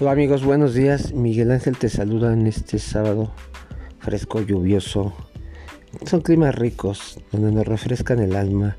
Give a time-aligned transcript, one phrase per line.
[0.00, 1.12] Hola amigos, buenos días.
[1.12, 3.32] Miguel Ángel te saluda en este sábado
[3.98, 5.12] fresco, lluvioso.
[6.06, 8.76] Son climas ricos donde nos refrescan el alma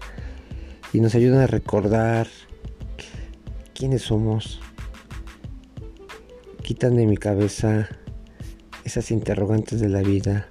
[0.94, 2.28] y nos ayudan a recordar
[3.74, 4.62] quiénes somos.
[6.64, 7.90] Quitan de mi cabeza
[8.86, 10.48] esas interrogantes de la vida,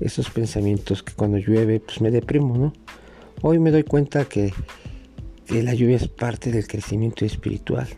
[0.00, 2.72] esos pensamientos que cuando llueve pues me deprimo, ¿no?
[3.42, 4.54] Hoy me doy cuenta que,
[5.44, 7.88] que la lluvia es parte del crecimiento espiritual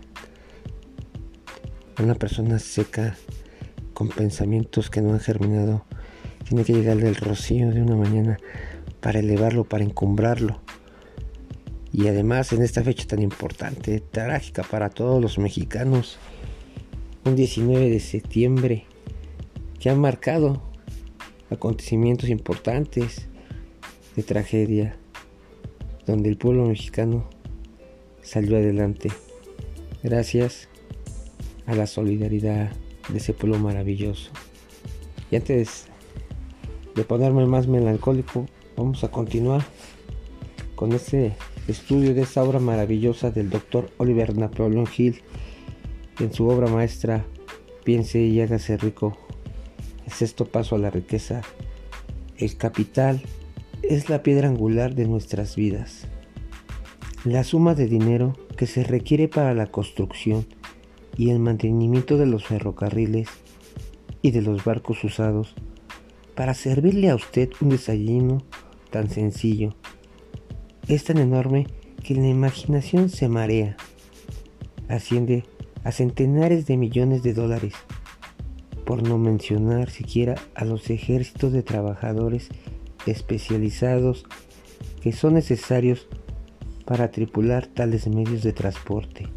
[2.02, 3.16] una persona seca
[3.92, 5.84] con pensamientos que no han germinado
[6.48, 8.38] tiene que llegarle el rocío de una mañana
[9.00, 10.60] para elevarlo, para encumbrarlo.
[11.92, 16.18] Y además en esta fecha tan importante, trágica para todos los mexicanos,
[17.24, 18.84] un 19 de septiembre
[19.78, 20.62] que ha marcado
[21.50, 23.28] acontecimientos importantes
[24.16, 24.96] de tragedia,
[26.06, 27.28] donde el pueblo mexicano
[28.22, 29.10] salió adelante.
[30.02, 30.69] Gracias
[31.70, 32.72] a la solidaridad
[33.08, 34.32] de ese pueblo maravilloso.
[35.30, 35.86] Y antes
[36.96, 39.62] de ponerme más melancólico, vamos a continuar
[40.74, 41.36] con este
[41.68, 45.22] estudio de esta obra maravillosa del doctor Oliver Napoleon Hill
[46.18, 47.24] en su obra maestra
[47.84, 49.16] Piense y hágase rico.
[50.04, 51.42] El sexto paso a la riqueza.
[52.36, 53.22] El capital
[53.82, 56.06] es la piedra angular de nuestras vidas.
[57.24, 60.46] La suma de dinero que se requiere para la construcción
[61.16, 63.28] y el mantenimiento de los ferrocarriles
[64.22, 65.54] y de los barcos usados
[66.34, 68.42] para servirle a usted un desayuno
[68.90, 69.74] tan sencillo.
[70.88, 71.66] Es tan enorme
[72.02, 73.76] que la imaginación se marea.
[74.88, 75.44] Asciende
[75.84, 77.74] a centenares de millones de dólares,
[78.84, 82.48] por no mencionar siquiera a los ejércitos de trabajadores
[83.06, 84.24] especializados
[85.00, 86.08] que son necesarios
[86.84, 89.28] para tripular tales medios de transporte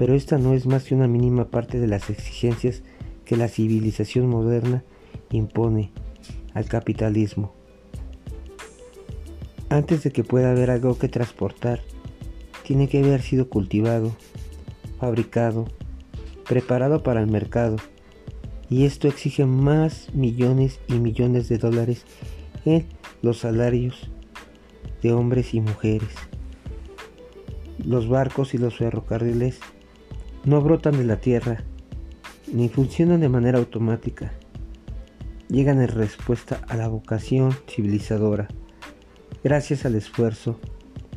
[0.00, 2.82] pero esta no es más que una mínima parte de las exigencias
[3.26, 4.82] que la civilización moderna
[5.30, 5.92] impone
[6.54, 7.52] al capitalismo.
[9.68, 11.82] Antes de que pueda haber algo que transportar,
[12.62, 14.16] tiene que haber sido cultivado,
[14.98, 15.66] fabricado,
[16.48, 17.76] preparado para el mercado,
[18.70, 22.06] y esto exige más millones y millones de dólares
[22.64, 22.86] en
[23.20, 24.10] los salarios
[25.02, 26.14] de hombres y mujeres.
[27.84, 29.60] Los barcos y los ferrocarriles
[30.44, 31.62] no brotan de la tierra,
[32.52, 34.32] ni funcionan de manera automática.
[35.48, 38.48] Llegan en respuesta a la vocación civilizadora,
[39.44, 40.58] gracias al esfuerzo,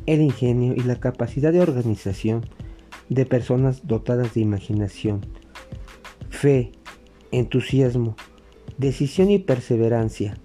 [0.06, 2.44] el ingenio y la capacidad de organización
[3.08, 5.20] de personas dotadas de imaginación,
[6.30, 6.72] fe,
[7.30, 8.16] entusiasmo,
[8.76, 10.36] decisión y perseverancia.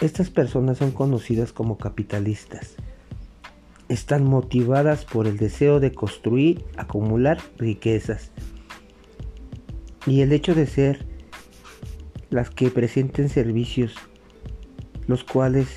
[0.00, 2.76] Estas personas son conocidas como capitalistas
[3.92, 8.30] están motivadas por el deseo de construir, acumular riquezas.
[10.06, 11.06] Y el hecho de ser
[12.30, 13.94] las que presenten servicios,
[15.06, 15.68] los cuales,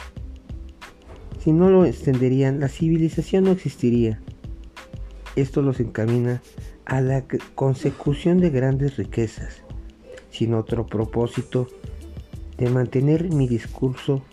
[1.39, 4.21] si no lo extenderían, la civilización no existiría.
[5.35, 6.41] Esto los encamina
[6.85, 7.25] a la
[7.55, 9.61] consecución de grandes riquezas,
[10.29, 11.67] sin otro propósito
[12.57, 14.23] de mantener mi discurso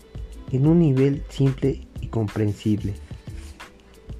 [0.53, 2.93] en un nivel simple y comprensible.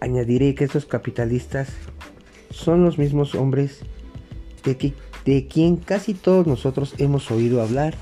[0.03, 1.69] Añadiré que estos capitalistas
[2.51, 3.79] son los mismos hombres
[4.65, 4.93] de,
[5.23, 7.95] de quien casi todos nosotros hemos oído hablar,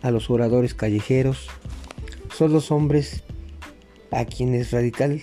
[0.00, 1.48] a los oradores callejeros,
[2.34, 3.24] son los hombres
[4.10, 5.20] a quienes radical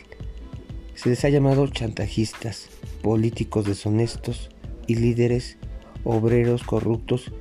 [0.94, 2.70] se les ha llamado chantajistas,
[3.02, 4.52] políticos deshonestos
[4.86, 5.58] y líderes
[6.04, 7.32] obreros corruptos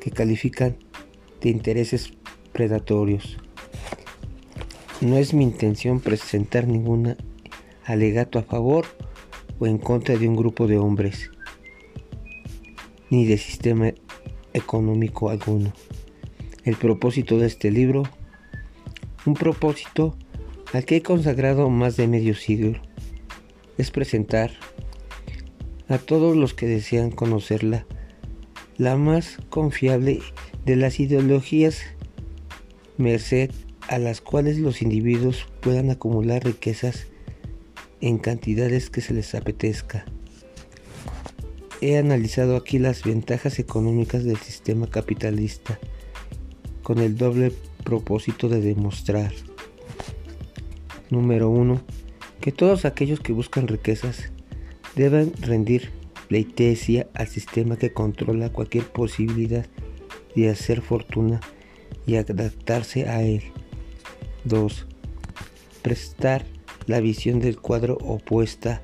[0.00, 0.78] que califican
[1.42, 2.14] de intereses
[2.54, 3.36] predatorios.
[5.02, 7.18] No es mi intención presentar ninguna
[7.84, 8.86] alegato a favor
[9.58, 11.30] o en contra de un grupo de hombres,
[13.10, 13.92] ni de sistema
[14.52, 15.72] económico alguno.
[16.64, 18.04] El propósito de este libro,
[19.26, 20.16] un propósito
[20.72, 22.80] al que he consagrado más de medio siglo,
[23.78, 24.52] es presentar
[25.88, 27.86] a todos los que desean conocerla
[28.78, 30.20] la más confiable
[30.64, 31.82] de las ideologías
[32.96, 33.50] merced
[33.88, 37.06] a las cuales los individuos puedan acumular riquezas
[38.02, 40.04] en cantidades que se les apetezca.
[41.80, 45.78] He analizado aquí las ventajas económicas del sistema capitalista
[46.82, 47.52] con el doble
[47.84, 49.32] propósito de demostrar,
[51.10, 51.80] número uno,
[52.40, 54.32] que todos aquellos que buscan riquezas
[54.96, 55.90] deben rendir
[56.28, 59.66] pleitesía al sistema que controla cualquier posibilidad
[60.34, 61.40] de hacer fortuna
[62.06, 63.42] y adaptarse a él.
[64.44, 64.86] 2.
[65.82, 66.44] Prestar
[66.86, 68.82] la visión del cuadro opuesta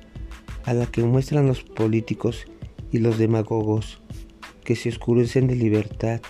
[0.63, 2.45] a la que muestran los políticos
[2.91, 4.01] y los demagogos
[4.63, 6.21] que se oscurecen de libertad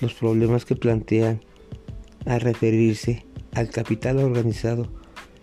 [0.00, 1.40] los problemas que plantean
[2.26, 4.88] al referirse al capital organizado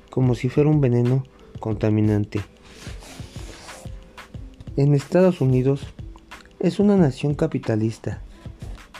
[0.09, 1.23] como si fuera un veneno
[1.59, 2.41] contaminante.
[4.77, 5.85] En Estados Unidos
[6.59, 8.21] es una nación capitalista.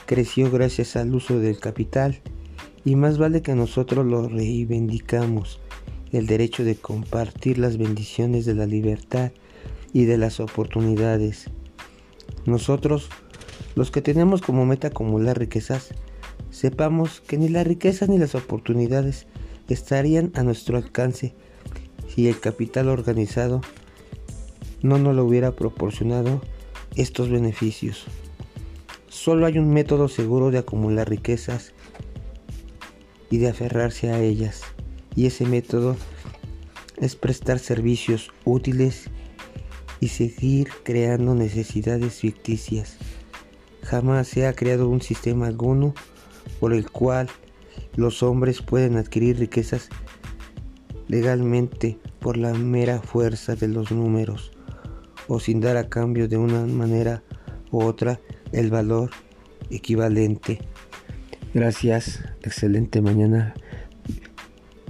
[0.06, 2.20] Creció gracias al uso del capital
[2.84, 5.60] y más vale que nosotros lo reivindicamos,
[6.12, 9.32] el derecho de compartir las bendiciones de la libertad
[9.92, 11.46] y de las oportunidades.
[12.44, 13.08] Nosotros,
[13.74, 15.94] los que tenemos como meta acumular riquezas,
[16.50, 19.26] sepamos que ni la riqueza ni las oportunidades
[19.68, 21.34] estarían a nuestro alcance
[22.08, 23.62] si el capital organizado
[24.82, 26.42] no nos lo hubiera proporcionado
[26.94, 28.04] estos beneficios.
[29.08, 31.72] Solo hay un método seguro de acumular riquezas
[33.30, 34.62] y de aferrarse a ellas,
[35.14, 35.96] y ese método
[36.96, 39.10] es prestar servicios útiles
[40.00, 42.96] y seguir creando necesidades ficticias.
[43.82, 45.94] Jamás se ha creado un sistema alguno
[46.60, 47.28] por el cual
[47.96, 49.88] los hombres pueden adquirir riquezas
[51.08, 54.52] legalmente por la mera fuerza de los números
[55.28, 57.22] o sin dar a cambio de una manera
[57.70, 58.20] u otra
[58.52, 59.10] el valor
[59.70, 60.60] equivalente.
[61.54, 63.54] Gracias, excelente mañana.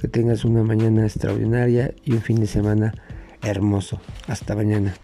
[0.03, 2.93] Que tengas una mañana extraordinaria y un fin de semana
[3.41, 4.01] hermoso.
[4.27, 4.97] Hasta mañana.